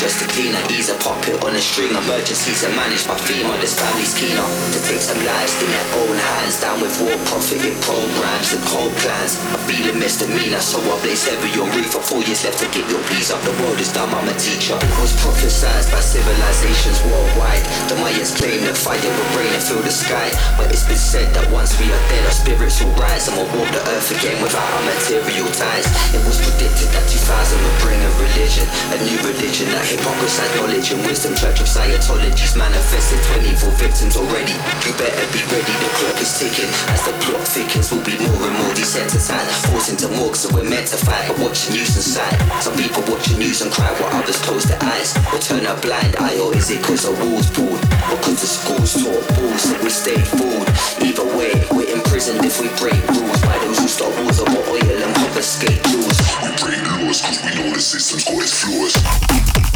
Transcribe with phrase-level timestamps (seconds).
[0.00, 0.97] Donald Trump is just a cleaner.
[1.08, 1.88] Puppet on a string.
[1.88, 3.56] Emergencies are managed by FEMA.
[3.64, 6.60] This family's keener to take some lives in their own hands.
[6.60, 9.40] Down with war profiting programs and cold plans.
[9.40, 12.04] I feel a misdemeanor, so I blaze heavy on reefer.
[12.04, 13.40] Four years left to get your pleas up.
[13.40, 14.76] The world is dumb, I'm a teacher.
[14.76, 17.64] It was prophesized by civilizations worldwide.
[17.88, 20.28] The Mayans claim that fire will rain and fill the sky.
[20.60, 23.48] But it's been said that once we are dead, our spirits will rise and we'll
[23.56, 25.88] walk the earth again without our material ties.
[26.12, 30.97] It was predicted that 2000 would bring a religion, a new religion, that hypocrisy, knowledge
[30.98, 31.34] and wisdom.
[31.34, 34.54] Church of Scientology's manifested 24 victims already.
[34.82, 36.70] You better be ready, the clock is ticking.
[36.90, 39.70] As the plot thickens, we'll be more and more desensitized.
[39.70, 42.34] Forced into morgues, so we're meant to fight, but watch watching news inside.
[42.62, 45.14] Some people watching news and cry while others close their eyes.
[45.32, 47.82] Or turn a blind eye, or is it cause the walls pulled?
[48.10, 50.68] Or cause the schools taught bulls and we stay fooled?
[51.02, 54.98] Either way, we're imprisoned if we break rules by those who start wars over oil
[55.04, 56.18] and confiscate jewels.
[56.42, 59.67] We break laws cause we know the system's got its flaws.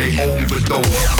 [0.00, 1.19] They overdose.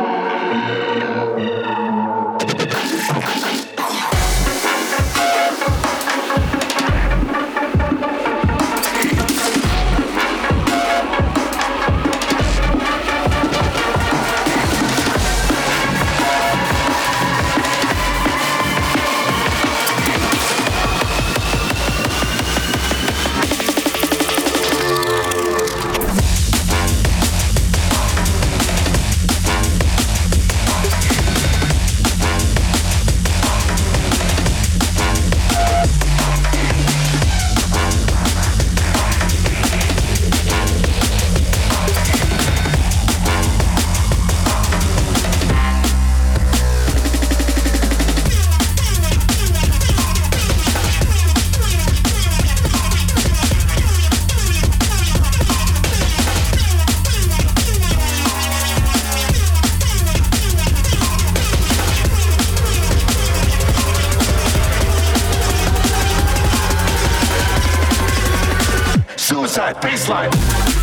[69.73, 70.80] baseline, baseline.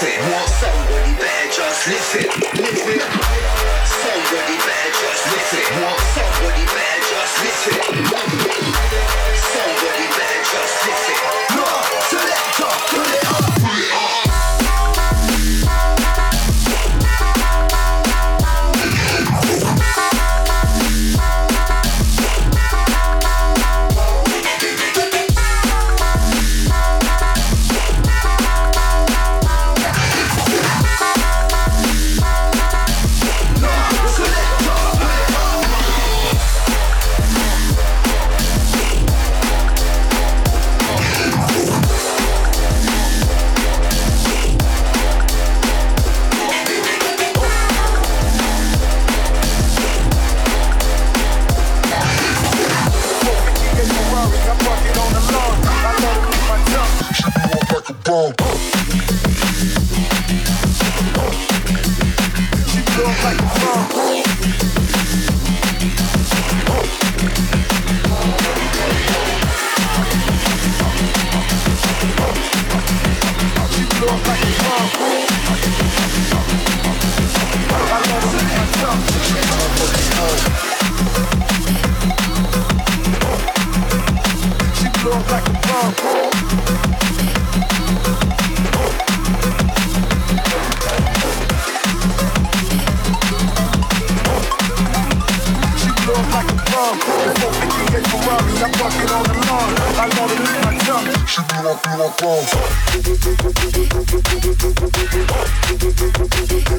[0.00, 0.48] What?
[0.48, 2.32] Somebody better just lift it.
[3.92, 5.68] Somebody better just lift it.
[6.16, 7.76] Somebody better just lift it.
[9.52, 10.82] Somebody better just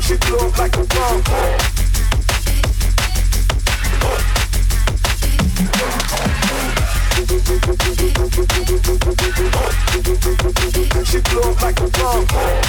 [0.04, 1.93] She blow like a bomb.
[11.14, 12.64] She glows like a bomb.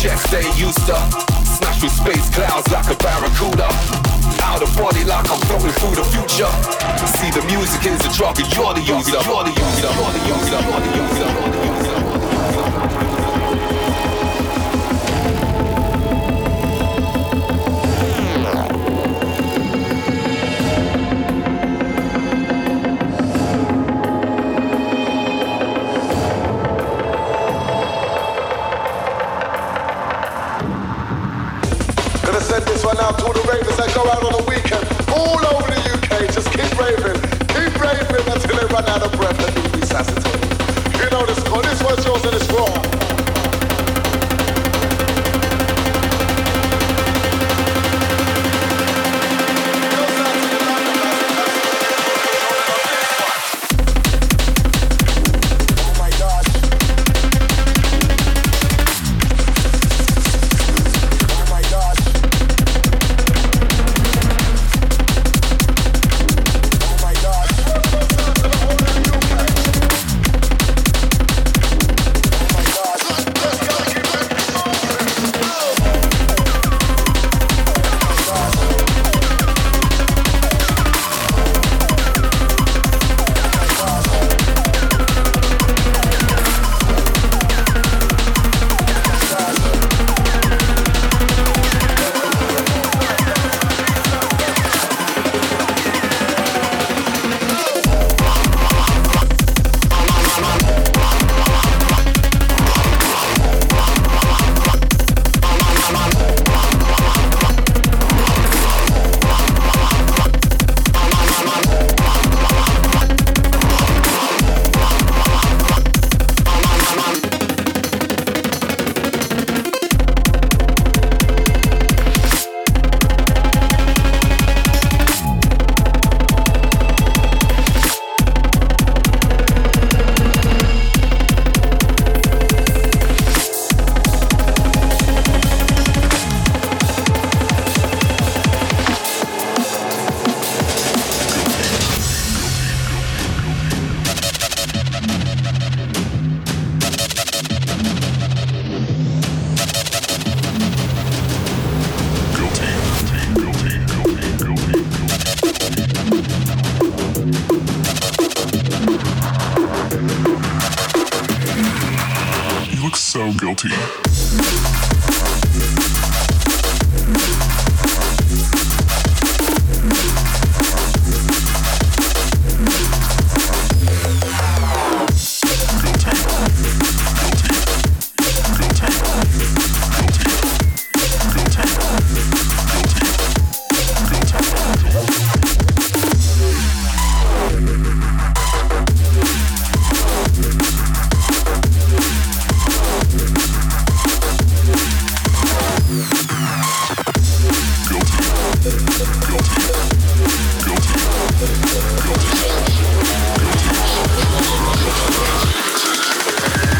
[0.00, 0.96] checks they used to.
[1.44, 3.68] smash through space clouds like a barracuda.
[4.40, 6.48] Out of body like I'm floating through the future.
[7.20, 9.20] See, the music is a drug and you're the user.
[9.20, 9.92] You're the user.
[9.92, 10.60] You're the user.
[10.64, 11.28] You're the user.
[11.28, 11.98] You're the user.
[12.00, 13.09] You're the user.
[33.10, 36.32] out all the ravers that go out on the weekend, all over the UK.
[36.32, 37.18] Just keep raving,
[37.50, 40.46] keep raving until they run out of breath and be resuscitated.
[40.98, 41.62] You know this one.
[41.62, 42.99] This one's yours and it's raw.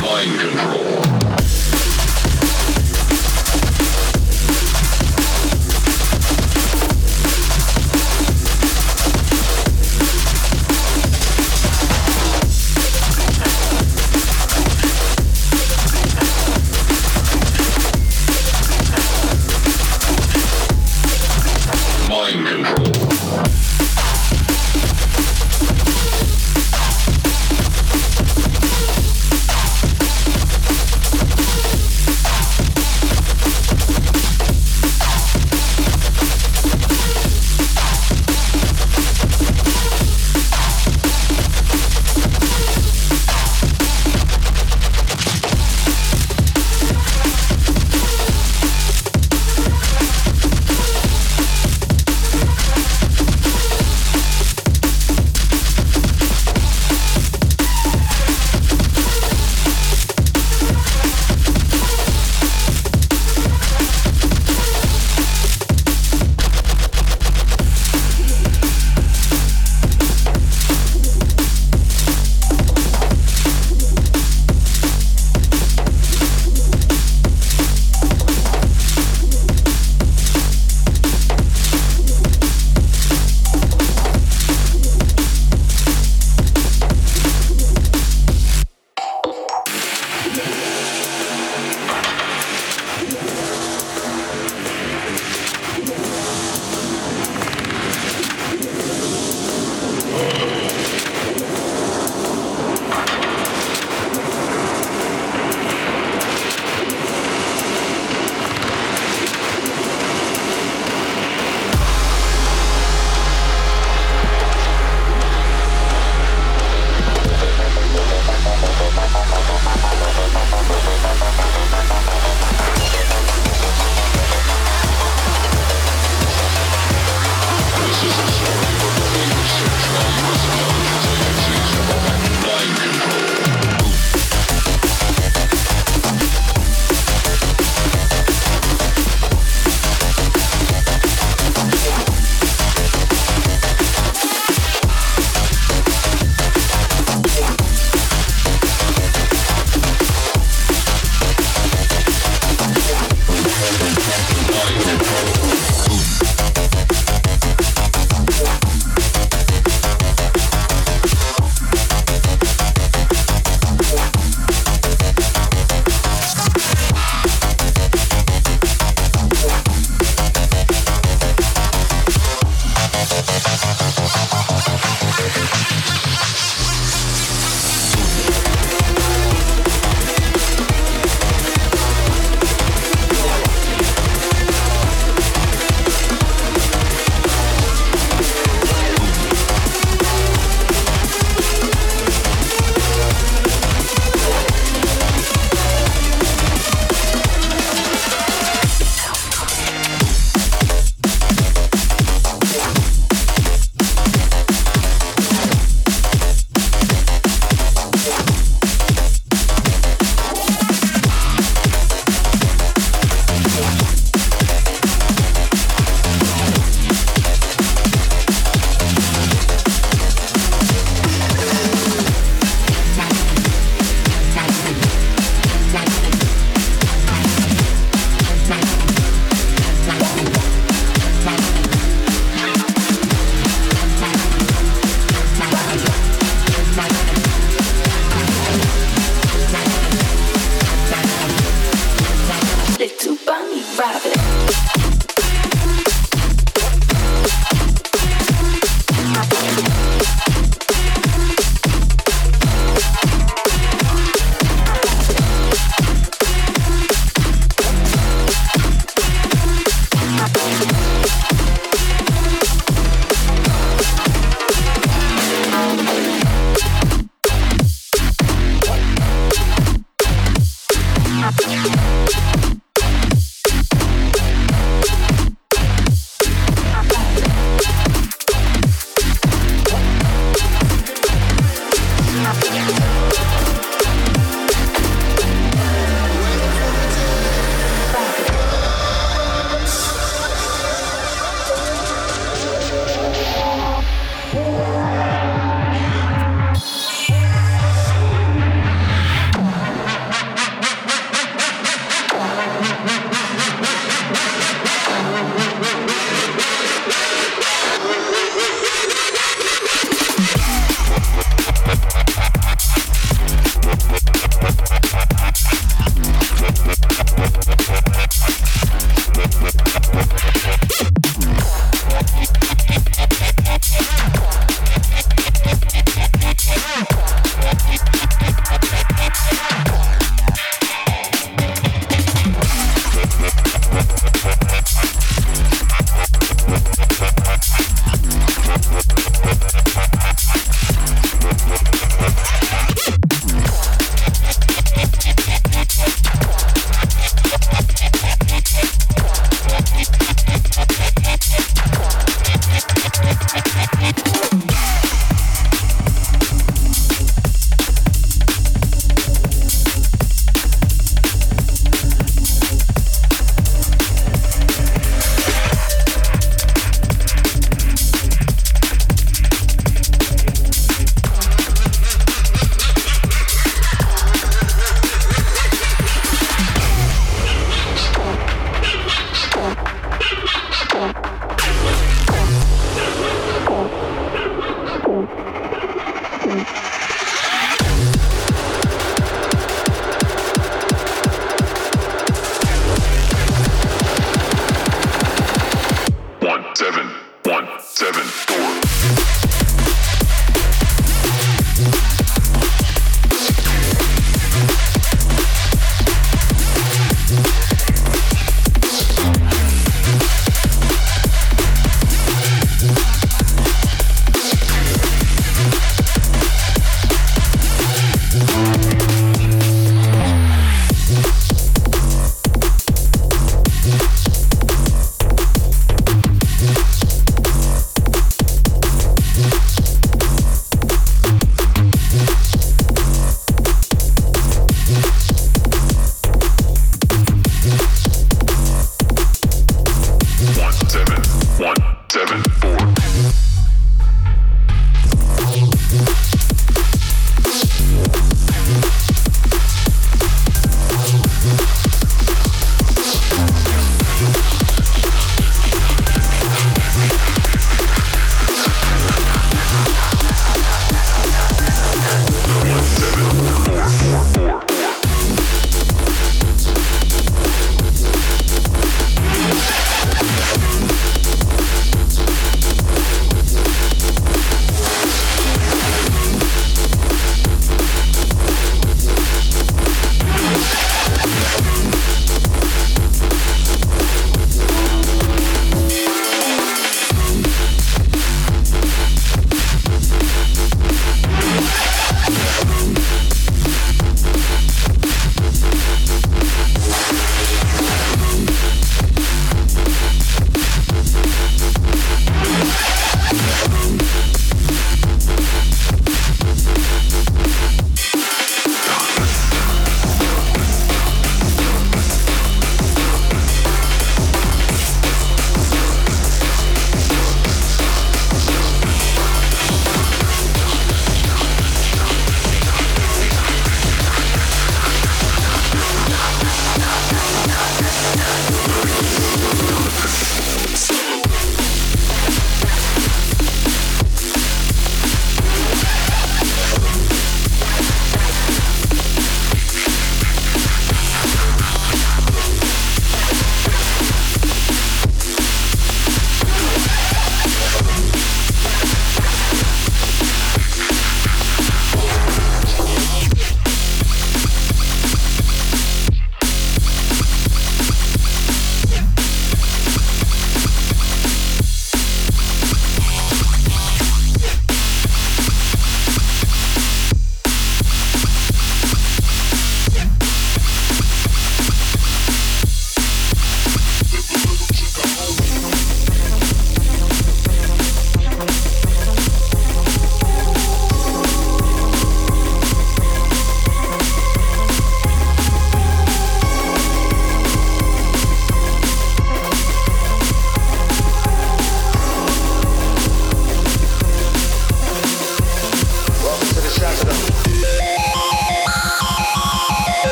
[0.00, 1.09] Mind control.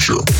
[0.00, 0.39] future.